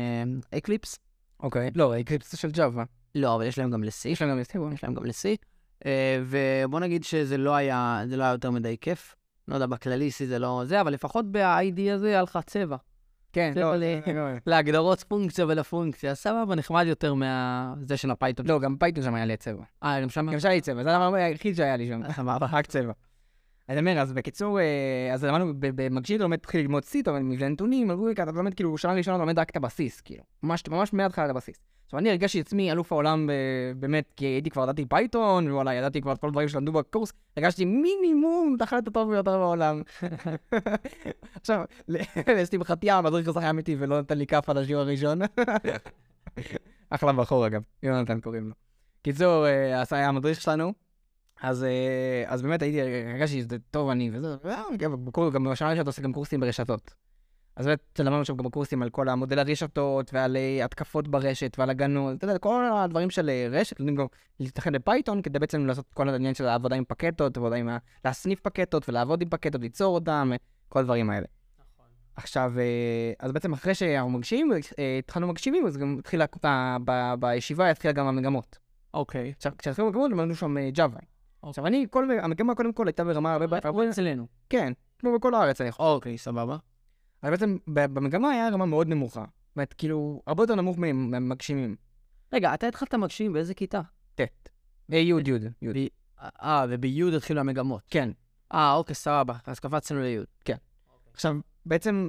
[0.54, 0.98] Eclipse.
[1.40, 1.70] אוקיי.
[1.74, 2.84] לא, Eclipse של Java.
[3.14, 4.08] לא, אבל יש להם גם ל-C.
[4.08, 4.72] יש לנו גם הסתירו.
[4.72, 5.36] יש להם גם ל-C.
[5.86, 9.14] אה, ובוא נגיד שזה לא היה, זה לא היה יותר מדי כיף.
[9.48, 12.76] לא יודע, בכללי C זה לא זה, אבל לפחות ב-IDE הזה היה לך צבע.
[13.32, 13.82] כן, לא, ל-
[14.14, 17.74] לא, להגדרות פונקציה ולפונקציה, סבבה, נחמד יותר מה...
[17.82, 18.46] זה של ה Python.
[18.46, 19.62] לא, גם Python שם היה לי צבע.
[19.82, 20.30] אה, גם שם...
[20.32, 22.00] גם שהיה לי צבע, זה הדבר היחיד שהיה לי שם.
[22.16, 22.46] סבבה.
[22.52, 22.92] רק צבע.
[23.72, 27.10] אני אומר, אז בקיצור, אה, אז למדנו, ב- במגשימים אתה לומד, תתחיל ללמוד C, אתה
[27.10, 30.24] לומד מבנה נתונים, אתה לומד כאילו, שנה ראשונה אתה לומד רק את הבסיס, כאילו.
[30.42, 31.56] ממש, ממש מההתחלה את הבסיס.
[31.84, 36.00] עכשיו, אני הרגשתי עצמי אלוף העולם ב- באמת, כי הייתי כבר ידעתי Python, וואלה, ידעתי
[36.00, 39.82] כבר את כל הדברים שלמדו בקורס, הרגשתי מינימום תחת הטוב ביותר בעולם.
[41.40, 41.64] עכשיו,
[42.60, 45.18] בחטייה, המדריך הזה היה אמיתי ולא נתן לי כף על השיעור הראשון.
[46.90, 48.54] אחלה בחור אגב, יונתן קוראים לו.
[49.02, 50.72] קיצור, אה, היה המדריך שלנו,
[51.42, 54.36] אז, אה, אז באמת הייתי, הרגשתי שזה טוב אני וזה,
[54.72, 56.94] וגם בקורס- גם בשנה ראשונה אתה עושה גם קורסים ברשתות.
[57.56, 61.70] אז באמת למדנו שם גם קורסים על כל המודל הרשתות ועל אה, התקפות ברשת ועל
[61.70, 64.06] הגנות, אתה יודע, כל הדברים של אה, רשת, לומדים גם
[64.40, 67.78] להתאחד ב Python כדי בעצם לעשות כל העניין של העבודה עם פקטות, עבודה עם ה...
[68.04, 70.30] להסניף פקטות ולעבוד עם פקטות, ליצור אותם,
[70.68, 71.26] כל הדברים האלה.
[72.16, 77.14] עכשיו, אה, אז בעצם אחרי שאנחנו מגשימים, אה, התחלנו מגשימים, אז גם התחילה, ב- ב-
[77.18, 78.58] בישיבה התחילה גם המגמות.
[78.94, 79.32] אוקיי.
[79.36, 80.98] עכשיו, כשהתחילו המגמות, למדנו שם ג'אווה.
[81.42, 83.58] עכשיו, אני, כל, המגמה קודם כל הייתה ברמה הרבה...
[83.64, 84.26] הרבה אצלנו.
[84.50, 85.82] כן, כמו בכל הארץ, אני חושב.
[85.82, 86.56] אוקיי, סבבה.
[87.22, 89.20] אבל בעצם במגמה היה רמה מאוד נמוכה.
[89.20, 91.76] זאת אומרת, כאילו, הרבה יותר נמוך מהמגשימים.
[92.32, 93.80] רגע, אתה התחלת מגשים באיזה כיתה?
[94.14, 94.20] ט'.
[94.92, 95.12] אה, י',
[95.62, 95.88] י', י'.
[96.42, 97.82] אה, ובי' התחילו המגמות.
[97.90, 98.10] כן.
[98.52, 99.34] אה, אוקיי, סבבה.
[99.46, 100.18] אז קפצנו לי'.
[101.14, 102.08] עכשיו, בעצם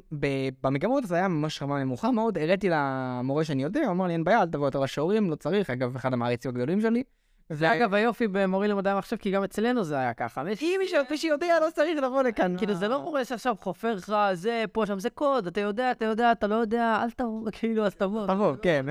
[0.63, 4.23] במגמות זה היה ממש רמה נמוכה מאוד, הראיתי למורה שאני יודע, הוא אמר לי, אין
[4.23, 7.03] בעיה, אל תבוא יותר לשיעורים, לא צריך, אגב, אחד המעריצים הגדולים שלי.
[7.49, 10.43] זה אגב היופי במורים למדעי המחשב, כי גם אצלנו זה היה ככה.
[10.61, 10.79] אם
[11.09, 12.57] מי שיודע, לא צריך לבוא לכאן.
[12.57, 16.05] כאילו זה לא מורה שעכשיו חופר לך, זה, פה, שם, זה קוד, אתה יודע, אתה
[16.05, 18.27] יודע, אתה לא יודע, אל תבוא, כאילו, אז תבוא.
[18.27, 18.85] תבוא, כן.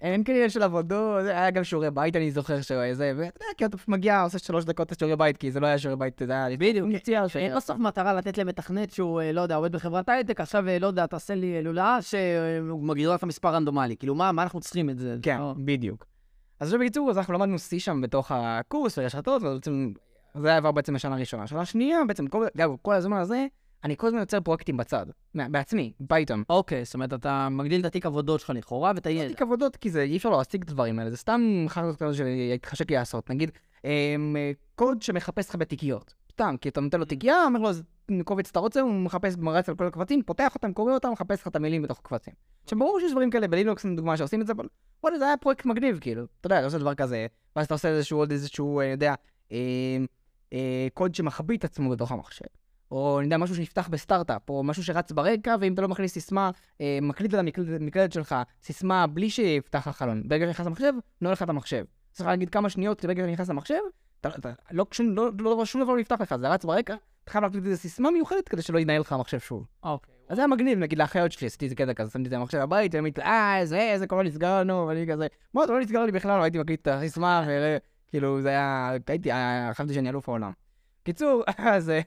[0.00, 3.64] אין כאלה של עבודות, היה גם שיעורי בית, אני זוכר שהוא זה, ואתה יודע, כי
[3.64, 6.22] אתה פשוט מגיע, עושה שלוש דקות את שיעורי בית, כי זה לא היה שיעורי בית,
[6.26, 6.56] זה היה...
[6.56, 6.86] בדיוק.
[6.88, 10.68] פונקציה, ש- אין בסוף מטרה לתת למתכנת שהוא, אה, לא יודע, עובד בחברת הייטק, עכשיו,
[10.68, 13.96] אה, לא יודע, תעשה לי לולאה שמגדירה לך מספר רנדומלי.
[13.96, 15.16] כאילו, מה מה אנחנו צריכים את זה?
[15.22, 15.54] כן, לא.
[15.58, 16.13] בדיוק.
[16.64, 19.92] אז בקיצור, אז אנחנו למדנו C שם בתוך הקורס ורשתות, ובעצם,
[20.34, 21.46] זה היה עבר בעצם בשנה הראשונה.
[21.46, 23.46] שנה שנייה, בעצם, כל, גם כל הזמן הזה,
[23.84, 26.42] אני כל הזמן יוצר פרויקטים בצד, בעצמי, Python.
[26.50, 29.28] אוקיי, זאת אומרת, אתה מגדיל את התיק עבודות שלך לכאורה ואת הידע.
[29.28, 32.90] תיק עבודות, כי זה, אי אפשר להשיג את הדברים האלה, זה סתם חרטות כזה שהתחשק
[32.90, 33.30] לי לעשות.
[33.30, 33.50] נגיד,
[33.84, 34.36] אמ,
[34.74, 36.14] קוד שמחפש לך בתיקיות.
[36.32, 37.82] סתם, כי אתה נותן לו תיקייה, אומר לו, "איזה
[38.24, 41.48] קובץ אתה רוצה, הוא מחפש, מרץ על כל הקבצים, פותח אותם, קורא אותם, מחפש לך
[41.48, 42.34] את המילים בתוך הקבצים.
[42.64, 44.68] עכשיו, ברור שיש דברים כאלה בלינוקס, לדוגמה, שעושים את זה, אבל
[45.02, 46.24] וואלה, זה היה פרויקט מגניב, כאילו.
[46.40, 49.14] אתה יודע, אתה עושה דבר כזה, ואז אתה עושה איזשהו, עוד איזשהו, אה, אני יודע,
[49.52, 49.56] אה,
[50.52, 52.44] אה, קוד שמחביא את עצמו בתוך המחשב.
[52.90, 56.50] או אני יודע, משהו שנפתח בסטארט-אפ, או משהו שרץ ברקע, ואם אתה לא מכניס סיסמה,
[56.80, 60.22] אה, מקליט על המקלדת שלך סיסמה בלי שיפתח לך חלון.
[60.28, 61.84] ברגע שנכנס למחשב, נועל לך את המחשב.
[62.12, 63.80] צריך להגיד כמה שניות ברגע שנכנס למחשב,
[64.70, 67.44] לא, שום, לא, לא, לא, שום דבר לא יפתח לך, זה רץ ברקע, אתה חייב
[67.44, 69.66] להקליט איזה סיסמה מיוחדת כדי שלא ינהל לך המחשב שוב.
[69.82, 70.14] אוקיי.
[70.28, 72.94] אז זה היה מגניב, נגיד לאחיות שלי, עשיתי איזה קטע כזה, שמתי את המחשב בבית,
[72.94, 76.12] והם התלו, אה, איזה, איזה קורה נסגר לנו, ואני כזה, מה, זה לא נסגר לי
[76.12, 77.46] בכלל, לא הייתי מקליט את הסיסמה,
[78.08, 80.52] וכאילו, זה היה, הייתי, היה- חשבתי שאני אלוף העולם.
[81.04, 82.00] קיצור, אז, אה,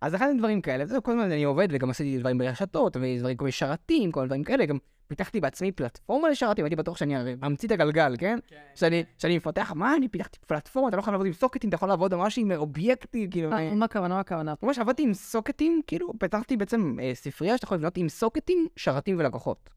[0.00, 3.52] אז אחד הדברים כאלה, זה כל הזמן אני עובד, וגם עשיתי דברים ברשתות, ודברים כמו
[3.52, 7.68] שרתים, כל מיני דברים כאלה, גם פיתחתי בעצמי פלטפורמה לשרתים, הייתי בטוח שאני הרי ממציא
[7.68, 8.38] את הגלגל, כן?
[8.74, 11.88] שאני, שאני מפתח, מה, אני פיתחתי פלטפורמה, אתה לא יכול לעבוד עם סוקטים, אתה יכול
[11.88, 14.54] לעבוד ממש עם אובייקטים, כאילו, אה, מה הכוונה, מה הכוונה?
[14.62, 19.18] ממש עבדתי עם סוקטים, כאילו, פתחתי בעצם אה, ספרייה שאתה יכול לבנות עם סוקטים, שרתים
[19.18, 19.70] ולקוחות.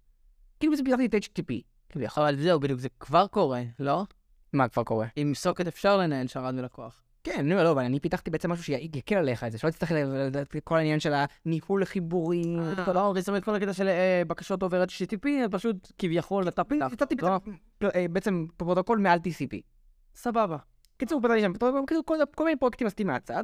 [0.60, 1.54] כאילו, זה פיתחתי את HTTP.
[1.90, 4.04] כאילו, אבל זהו, בדיוק, זה כבר קורה, לא?
[4.54, 5.08] מה כבר קורה?
[5.16, 7.02] עם socket אפשר לנהל שרת ולקוח.
[7.24, 10.56] כן, לא, לא, אבל אני פיתחתי בעצם משהו שיקל עליך את זה, שלא תצטרך לדעת
[10.64, 11.14] כל העניין של
[11.46, 12.60] הניהול החיבורים.
[12.74, 16.90] אתה לא, אומרת, כל הקטע של אה, בקשות over HTTP, פשוט כביכול אתה פיתחת.
[16.90, 17.38] פיתחתי לא?
[17.82, 19.62] בעצם- אה, בעצם פרוטוקול מעל TCP.
[20.16, 20.58] סבבה.
[20.98, 21.54] קיצור, פיתחתי שם,
[22.36, 23.44] כל מיני פרויקטים עשיתי מהצד,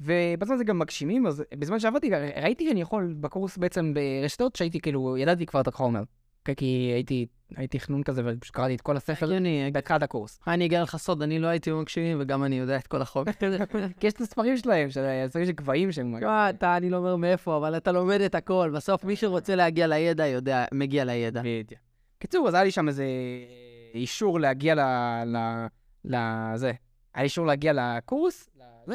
[0.00, 2.10] ובזמן זה גם מגשימים, אז בזמן שעבדתי,
[2.42, 6.02] ראיתי שאני יכול בקורס בעצם ברשתות, שהייתי כאילו, ידעתי כבר את החומר.
[6.44, 7.26] כן, כי הייתי,
[7.56, 9.30] הייתי חנון כזה, ופשוט קראתי את כל הספר
[9.72, 10.40] בהתחלת הקורס.
[10.46, 13.28] אני אגלה לך סוד, אני לא הייתי מקשיבים וגם אני יודע את כל החוק.
[14.00, 16.16] כי יש את הספרים שלהם, של הספרים של גבהים שהם...
[16.50, 18.70] אתה, אני לא אומר מאיפה, אבל אתה לומד את הכל.
[18.74, 21.40] בסוף מי שרוצה להגיע לידע, יודע, מגיע לידע.
[21.44, 21.80] בדיוק.
[22.18, 23.04] קיצור, אז היה לי שם איזה
[23.94, 24.80] אישור להגיע ל...
[25.26, 25.66] ל...
[26.04, 26.72] לזה.
[27.14, 28.50] היה לי אישור להגיע לקורס,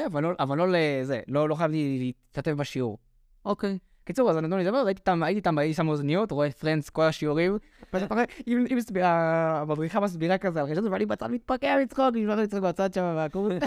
[0.05, 2.97] אבל לא, אבל לא לזה, לא, לא חייבתי להשתתף בשיעור.
[3.45, 3.77] אוקיי.
[4.09, 7.57] קיצור, אז נתנו לי לדבר, הייתי איתם, הייתי שם אוזניות, רואה פרנדס כל השיעורים,
[8.47, 8.65] אם
[9.03, 13.63] המדריכה מסבירה כזה על רשת, ואני בצד מתפקע מצחוק, אני שולח לצחוק בצד שם, והקורס,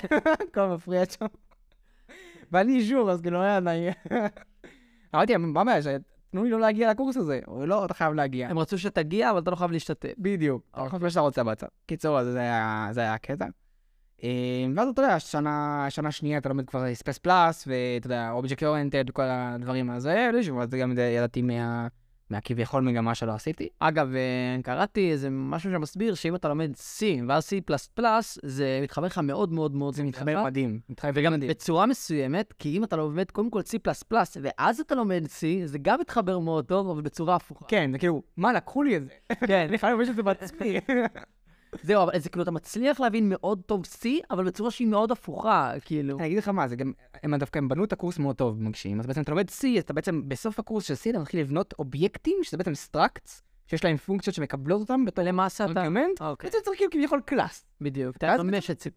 [0.50, 1.26] הכל מפריע שם.
[2.52, 3.92] ואני אישור, אז כאילו, היה נעים.
[5.14, 5.98] אמרתי, מה הבעיה,
[6.30, 7.40] תנו לי לא להגיע לקורס הזה.
[7.46, 8.48] אומר, לא, אתה חייב להגיע.
[8.48, 10.12] הם רצו שתגיע, אבל אתה לא חייב להשתתף.
[10.18, 10.62] בדיוק.
[10.70, 11.66] אתה יכול לעשות מה שאתה רוצה בצד.
[11.86, 12.38] קיצור, זה
[12.96, 13.46] היה הקטע.
[14.24, 14.28] אה,
[14.76, 19.10] ואז אתה יודע, שנה, שנה שנייה אתה לומד כבר ספייס פלאס, ואתה יודע, object oriented,
[19.10, 21.86] כל הדברים הזה, אבל זה גם ידעתי מה...
[22.32, 23.68] מהכביכול מגמה שלא עשיתי.
[23.78, 28.00] אגב, אה, קראתי איזה משהו שמסביר שאם אתה לומד C ואז C++,
[28.42, 29.94] זה מתחבר לך מאוד מאוד מאוד.
[29.94, 30.44] זה מתחבר יפה.
[30.44, 30.80] מדהים.
[30.88, 31.50] מתחבר וגם מדהים.
[31.50, 33.92] בצורה מסוימת, כי אם אתה לומד קודם כל C++
[34.42, 37.64] ואז אתה לומד C, זה גם מתחבר מאוד טוב, אבל בצורה הפוכה.
[37.68, 39.10] כן, זה כאילו, מה, לקחו לי את זה.
[39.46, 40.78] כן, אני חייב לשבת את זה בעצמי.
[41.82, 45.72] זהו, אבל זה כאילו, אתה מצליח להבין מאוד טוב C, אבל בצורה שהיא מאוד הפוכה,
[45.84, 46.18] כאילו.
[46.18, 49.00] אני אגיד לך מה, זה גם, הם דווקא, הם בנו את הקורס מאוד טוב במגשימים,
[49.00, 51.74] אז בעצם אתה לומד C, אז אתה בעצם, בסוף הקורס של C אתה מתחיל לבנות
[51.78, 55.80] אובייקטים, שזה בעצם structs, שיש להם פונקציות שמקבלות אותם בתור למעשה אתה...
[55.80, 57.64] argument, אוקיי, בעצם צריך כאילו כביכול class.
[57.80, 58.16] בדיוק.
[58.16, 58.90] אתה ממש את C++.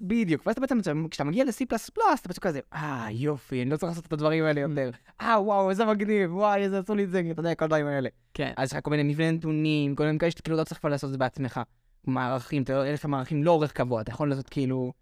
[0.00, 3.90] בדיוק, ואז אתה בעצם, כשאתה מגיע ל-C++, אתה בעצם כזה, אה, יופי, אני לא צריך
[3.90, 4.90] לעשות את הדברים האלה יותר.
[5.20, 8.08] אה, וואו, איזה מגניב, וואי, איזה עשו לי את זה, אתה יודע, כל הדברים האלה.
[8.34, 8.52] כן.
[8.56, 10.90] אז יש לך כל מיני מבנה נתונים, כל מיני כאלה שאתה כאילו לא צריך כבר
[10.90, 11.60] לעשות את זה בעצמך.
[12.06, 14.92] מערכים, יש לך מערכים ללא אורך קבוע, אתה יכול לעשות כאילו...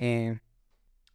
[0.00, 0.30] אה,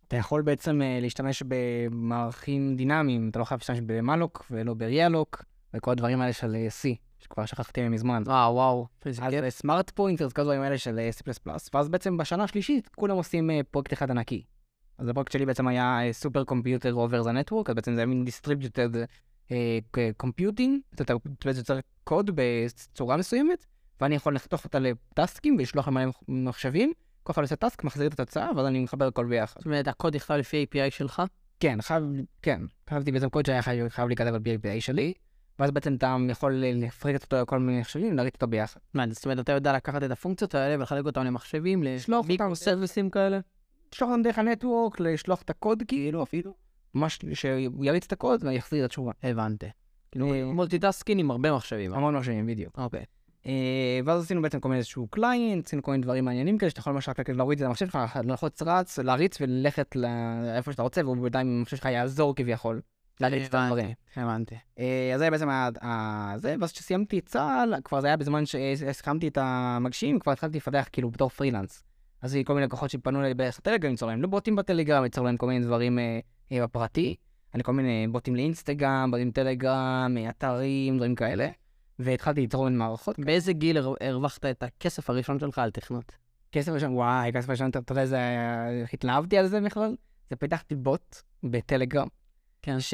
[0.08, 4.82] אתה יכול בעצם אה, להשתמש במערכים דינמיים, אתה לא חייב להשתמש ב malloc ולא ב
[4.82, 8.24] realloc, וכל הדברים האלה של אה, C, שכבר שכחתי מזמן.
[8.28, 8.88] אה, וואו.
[9.06, 9.54] איזה אז.
[9.54, 13.60] smart pointers, כל הדברים האלה של אה, C++, ואז בעצם בשנה השלישית כולם עושים אה,
[13.72, 14.44] פרויקט אחד ענקי.
[14.98, 18.26] אז הפרויקט שלי בעצם היה super computer over the network, אז בעצם זה היה מין
[18.26, 18.90] distributed
[20.18, 21.14] computing, אתה
[21.46, 23.66] בעצם יוצר קוד בצורה מסוימת,
[24.02, 28.08] ואני יכול לחתוך אותה ל task ים ולשלוח להם מחשבים, כל אחד עושה task, מחזיר
[28.08, 29.60] את התוצאה, ואז אני מחבר הכל ביחד.
[29.60, 31.22] זאת אומרת, הקוד נכתב לפי API שלך?
[31.60, 32.04] כן, חייב,
[32.42, 35.14] כן, כתבתי בעצם קוד שהיה חייב, חייב להיכתב על פי API שלי,
[35.60, 38.80] ואז בעצם אתה יכול לפרק אותו לכל מיני מחשבים ולהריץ אותו ביחד.
[38.94, 42.56] מה, זאת אומרת, אתה יודע לקחת את הפונקציות האלה ולחלק אותם למחשבים, לשלוח אותם.
[42.56, 43.40] service ים כאלה?
[43.94, 46.54] לשלוח אותם דרך ה network, לשלוח את הקוד כאילו אפילו,
[46.94, 49.12] ממש שהוא יריץ את הקוד ויחזיר את התשובה.
[49.24, 49.68] הבנתי.
[50.12, 51.94] כאילו, אה, multitasking עם הרבה מחשבים.
[51.94, 52.80] המון מחשבים, בדיוק.
[52.80, 53.06] אוקיי.
[53.48, 56.80] אה, ואז עשינו בעצם כל מיני איזשהו client, עשינו כל מיני דברים מעניינים כאלה, שאתה
[56.80, 61.02] יכול למשל רק להוריד את זה למחשב שלך, ללחוץ רץ, להריץ וללכת לאיפה שאתה רוצה,
[61.06, 62.82] והוא בינתיים המחשב שלך יעזור כביכול.
[63.22, 63.94] להריץ את הדברים.
[64.16, 64.56] הבנתי.
[64.80, 65.70] אה, אז זה בעצם היה
[66.38, 71.10] זה, ואז כשסיימתי צה"ל, כבר זה היה בזמן שהסכמתי את המגשים, כבר התחלתי לפתח כאילו
[71.10, 71.84] בתור פרילנס.
[72.22, 75.38] אז כל מיני לקוחות שפנו אליי בערך הטלגרם, ליצור להם לא בוטים בטלגרם, ליצור להם
[75.38, 76.20] כל מיני דברים אה,
[76.64, 77.16] בפרטי.
[77.56, 81.48] לכל מיני בוטים לאינסטגרם, בוטים טלגרם, אתרים, דברים כאלה.
[82.00, 83.20] והתחלתי לתרום מערכות.
[83.20, 86.12] באיזה גיל הר- הרווחת את הכסף הראשון שלך על תכנות?
[86.52, 88.20] כסף ראשון, וואי, כסף ראשון, אתה יודע, זה,
[88.82, 89.96] איך התלהבתי על זה בכלל?
[90.30, 92.08] זה פיתחתי בוט בטלגרם.
[92.62, 92.80] כן.
[92.80, 92.94] ש...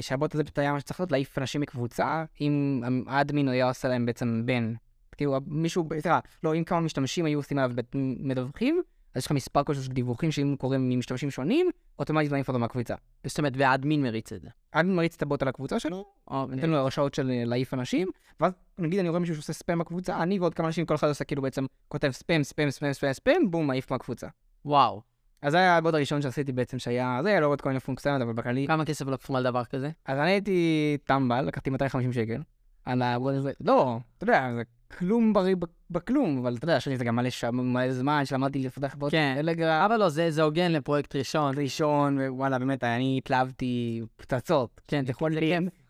[0.00, 4.06] שהבוט הזה פשוט היה מה שצריך להיות, להעיף אנשים מקבוצה, אם האדמין היה עושה להם
[4.06, 4.74] בעצם בן.
[5.16, 7.76] כאילו, מישהו, סליחה, לא, אם כמה משתמשים היו עושים עליו
[8.18, 8.82] מדווחים,
[9.14, 12.94] אז יש לך מספר כלשהו של דיווחים שאם קורים ממשתמשים שונים, אוטומטית מעיף אותו מהקבוצה.
[13.26, 14.48] זאת אומרת, והאדמין מריץ את זה.
[14.72, 18.08] האדמין מריץ את הבוט על הקבוצה שלו, או, נותן לו הרשאות של אה, להעיף אנשים,
[18.40, 21.24] ואז נגיד אני רואה מישהו שעושה ספאם בקבוצה, אני ועוד כמה אנשים, כל אחד עושה
[21.24, 24.26] כאילו בעצם כותב ספאם, ספאם, ספאם, ספאם, ספאם, בום, מעיף מהקבוצה.
[24.64, 25.02] וואו.
[25.42, 28.22] אז זה היה הבוט הראשון שעשיתי בעצם שהיה, זה היה לא עוד כל מיני פונקציונות,
[28.22, 28.66] אבל בכללי.
[28.66, 29.90] כמה כסף לקחו על דבר כזה?
[30.06, 32.42] אז אני הייתי טמבל, לקחתי 250 שקל.
[32.84, 34.62] על הבוט הזה, לא, אתה יודע, זה
[34.98, 35.56] כלום בריא
[35.90, 39.10] בכלום, אבל אתה יודע, יש לי זה גם מלא ש- מלא זמן שלמדתי לפתח בוט
[39.10, 39.34] כן.
[39.40, 39.82] טלגרם.
[39.84, 41.58] אבל לא, זה זה הוגן לפרויקט ראשון.
[41.58, 44.80] ראשון, ווואלה, באמת, אני התלהבתי פצצות.
[44.88, 45.30] כן, זה יכול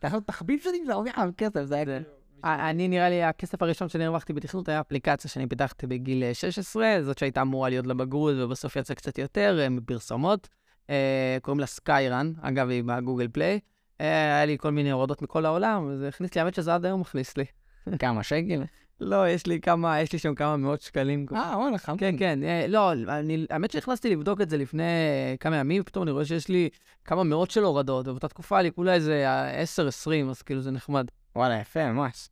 [0.02, 2.00] לעשות תחביב שלי, להרוויח עליו כסף, זה היה זה-.
[2.44, 6.34] אה, אני נראה לי, הכסף הראשון שאני הרווחתי בתכנות היה אפליקציה שאני פיתחתי בגיל אה,
[6.34, 10.48] 16, זאת שהייתה אמורה להיות לבגרות ובסוף יצא קצת יותר, אה, מפרסומות.
[10.90, 13.58] אה, קוראים לה סקיירן, אגב, היא בגוגל פליי.
[14.00, 17.00] אה, היה לי כל מיני הורדות מכל העולם, וזה הכניס לי, האמת שזה עד היום
[17.00, 17.44] מכניס לי.
[17.98, 18.62] כמה שקל?
[19.00, 21.26] לא, יש לי כמה, יש לי שם כמה מאות שקלים.
[21.35, 21.96] אה, וואלה, חם.
[21.96, 26.02] כן, כן, אה, לא, אני, האמת שנכנסתי לבדוק את זה לפני אה, כמה ימים, פתאום
[26.02, 26.68] אני רואה שיש לי
[27.05, 30.70] כמה מאות של הורדות, ובאותה תקופה היה לי כולה איזה אה, 10-20, אז כאילו זה
[30.70, 31.07] נחמד.
[31.37, 32.28] וואלה, יפה, ממש.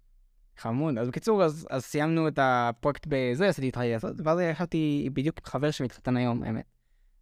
[0.56, 0.98] חמוד.
[0.98, 5.44] אז בקיצור, אז, אז סיימנו את הפרויקט בזה, עשיתי את לעשות, ואז ישבתי בדיוק עם
[5.50, 6.64] חבר שמתחתן היום, האמת.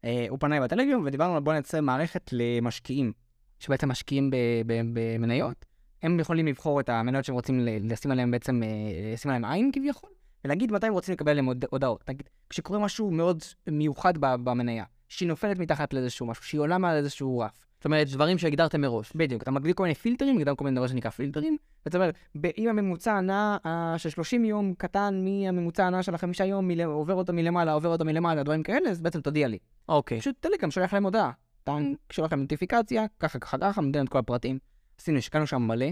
[0.04, 3.12] אה, הוא פנה אליי בטלגרם, ודיברנו על בוא נצא מערכת למשקיעים,
[3.58, 4.30] שבעצם משקיעים
[4.66, 5.64] במניות.
[6.02, 8.68] הם יכולים לבחור את המניות שהם רוצים לשים עליהם בעצם, אה,
[9.12, 10.10] לשים עליהם עין כביכול,
[10.44, 12.08] ולהגיד מתי הם רוצים לקבל עליהם הוד- הודעות.
[12.08, 17.38] נגיד, כשקורה משהו מאוד מיוחד במניה, שהיא נופלת מתחת לאיזשהו משהו, שהיא עולה מעל איזשהו
[17.38, 17.64] רף.
[17.76, 19.12] זאת אומרת, דברים שהגדרתם מראש.
[19.14, 21.56] בדיוק, אתה מגדיר כל מיני פילטרים, הגדרנו כל מיני דבר שנקרא פילטרים,
[21.86, 26.44] ואתה אומר, ב- אם הממוצע הנע אה, של 30 יום קטן מהממוצע הנע של החמישה
[26.44, 26.82] יום, מל...
[26.82, 29.58] עובר אותו מלמעלה, עובר אותו מלמעלה, דברים כאלה, אז בעצם תודיע לי.
[29.88, 30.20] אוקיי.
[30.20, 31.30] פשוט טלגרם שולח להם הודעה.
[31.64, 34.58] טאנג, שולח להם נוטיפיקציה, ככה ככה ככה, נותן את כל הפרטים.
[35.00, 35.86] עשינו, השקענו שם מלא,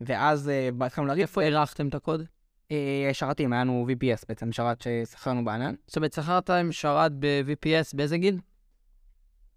[0.00, 1.22] ואז אה, התחלנו להריץ.
[1.22, 2.22] איפה הערכתם את הקוד?
[2.70, 7.96] אה, שרתים, היה לנו VPS בעצם, שרת ששכרנו בענן, זאת אומרת, שכרת עם שרת ב-VPS
[7.96, 8.40] באיזה גיל?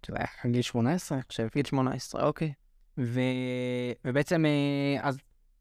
[0.08, 1.48] היה גיל 18, אני חושב.
[1.54, 2.54] גיל 18, אוקיי.
[2.98, 3.20] ו...
[4.06, 5.18] ובעצם, אה, אז,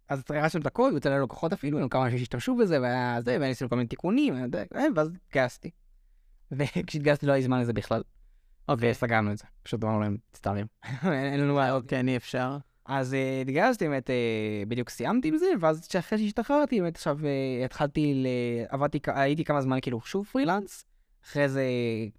[0.09, 3.71] אז הרצנו את הקוד, יוצא ללקוחות אפילו, היו כמה אנשים שהשתמשו בזה, והיה זה, וניסינו
[3.71, 4.35] כל מיני תיקונים,
[4.97, 5.71] ואז התגייסתי.
[6.53, 8.03] וכשהתגייסתי לא היה זמן לזה בכלל.
[8.79, 10.67] וסגרנו את זה, פשוט אמרנו להם, מצטערים,
[11.05, 11.85] אין לנו בעיות.
[11.89, 12.59] כן, אי אפשר.
[12.89, 17.65] אז אה, התגייסתי, באמת, אה, בדיוק סיימתי עם זה, ואז אחרי שהשתחררתי, באמת עכשיו אה,
[17.65, 18.27] התחלתי, ל...
[18.69, 20.85] עבדתי, הייתי כמה זמן כאילו שוב פרילנס,
[21.25, 21.65] אחרי זה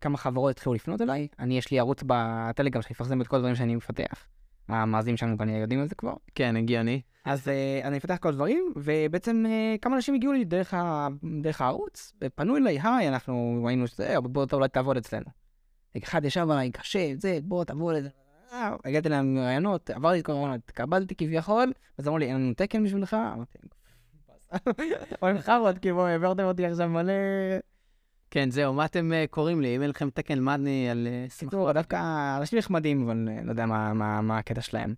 [0.02, 3.56] כמה חברות התחילו לפנות אליי, אני, יש לי ערוץ בטלגרם שאני מפרסם את כל הדברים
[3.56, 4.28] שאני מפתח.
[4.68, 6.14] המאזינים שלנו כנראה יודעים על זה כבר.
[6.36, 7.02] כן, הגיוני.
[7.26, 11.08] אז uh, אני אפתח כל הדברים, ובעצם uh, כמה אנשים הגיעו לי דרך, ה...
[11.42, 15.26] דרך הערוץ, ופנו אליי, היי, אנחנו ראינו שזה, בוא אתה אולי תעבוד אצלנו.
[15.98, 17.96] אחד ישב עליי, קשה, זה, בוא תעבוד.
[17.96, 18.02] אה,
[18.86, 22.84] הגעתי להם רעיונות, עברתי את כל הרעיונות, התקבלתי כביכול, אז אמרו לי, אין לנו תקן
[22.84, 23.14] בשבילך?
[23.14, 23.58] אמרתי,
[25.22, 27.14] אוי מחרות, כאילו, העברתם אותי עכשיו מלא...
[28.32, 29.76] כן, זהו, מה אתם אה, קוראים לי?
[29.76, 31.36] אם אין לכם תקן מדני על אה, שמחה.
[31.36, 31.98] סיפור, דווקא
[32.38, 34.94] אנשים נחמדים, אבל אה, לא יודע מה, מה, מה הקטע שלהם.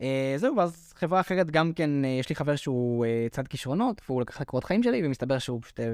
[0.00, 4.02] אה, זהו, ואז חברה אחרת גם כן, אה, יש לי חבר שהוא אה, צד כישרונות,
[4.08, 5.86] והוא לקח לקורות חיים שלי, ומסתבר שהוא פשוט אה,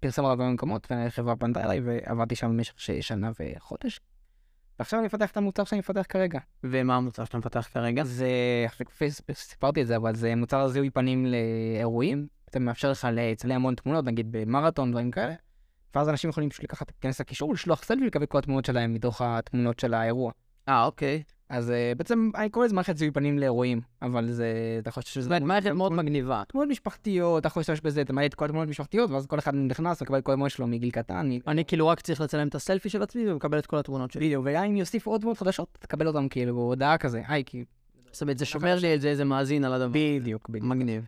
[0.00, 4.00] פרסם עליו במקומות, מקומות, והחברה פנתה אליי, ועבדתי שם במשך שנה וחודש.
[4.78, 6.38] ועכשיו אני מפתח את המוצר שאני מפתח כרגע.
[6.64, 8.04] ומה המוצר שאתה מפתח כרגע?
[8.04, 8.28] זה,
[8.98, 12.26] פייסבוק, סיפרתי את זה, אבל זה מוצר זיהוי פנים לאירועים.
[12.52, 15.34] זה מאפשר לך לצלם המון תמונות, נגיד במרתון, דברים כאלה.
[15.94, 19.80] ואז אנשים יכולים פשוט לקחת, להיכנס לקישור, לשלוח סלפי ולקבל כל התמונות שלהם מתוך התמונות
[19.80, 20.32] של האירוע.
[20.68, 21.22] אה, אוקיי.
[21.48, 25.22] אז uh, בעצם אני קורא לזה מערכת זיהוי פנים לאירועים, אבל זה, אתה חושב שזה...
[25.22, 26.42] זאת אומרת, מערכת מאוד מגניבה.
[26.48, 30.02] תמונות משפחתיות, אתה יכול להשתמש בזה, אתה מעט כל התמונות המשפחתיות, ואז כל אחד נכנס
[30.02, 31.30] ומקבל כל התמונות שלו מגיל קטן.
[31.46, 34.26] אני כאילו רק צריך לצלם את הסלפי של עצמי ומקבל את כל התמונות שלי.
[34.26, 37.64] בדיוק, וגם אם יוסיפו עוד תמונות חדשות, תקבל אותם כאילו הודעה כזה, היי, כי...
[38.12, 39.88] זאת אומרת, זה שומר לי את זה איזה מאזין על הדבר.
[39.92, 40.64] בדיוק, בדיוק.
[40.64, 41.06] מגניב.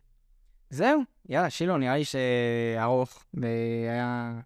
[0.70, 4.40] זהו, יאללה, שילו, נראה לי שארוך, והיה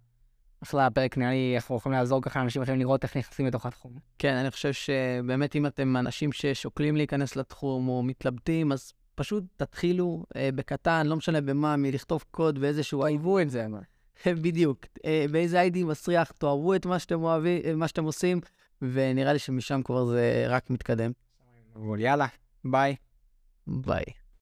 [0.63, 3.93] אחלה פרק, נראה לי אנחנו יכולים לעזור ככה לאנשים אחרים לראות איך נכנסים לתוך התחום.
[4.19, 10.25] כן, אני חושב שבאמת אם אתם אנשים ששוקלים להיכנס לתחום או מתלבטים, אז פשוט תתחילו
[10.37, 13.67] אה, בקטן, לא משנה במה, מלכתוב קוד ואיזשהו אהבו את זה.
[14.43, 14.87] בדיוק.
[15.05, 18.41] אה, באיזה איי-די מסריח, תאהבו את מה שאתם אוהבים, אה, מה שאתם עושים,
[18.83, 21.13] ונראה לי שמשם כבר זה רק מתקדם.
[21.99, 22.27] יאללה,
[22.65, 22.97] ביי.
[23.67, 24.05] ביי.